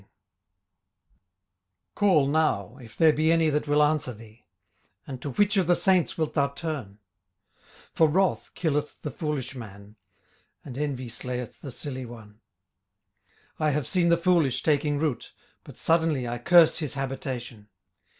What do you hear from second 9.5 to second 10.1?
man,